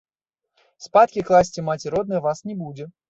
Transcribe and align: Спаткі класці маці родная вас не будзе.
Спаткі 0.85 1.23
класці 1.29 1.65
маці 1.69 1.93
родная 1.97 2.23
вас 2.29 2.43
не 2.51 2.57
будзе. 2.65 2.89